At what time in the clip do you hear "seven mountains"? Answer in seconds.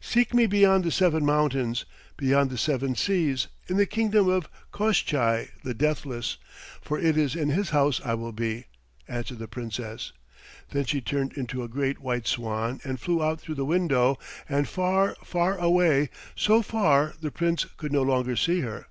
0.90-1.84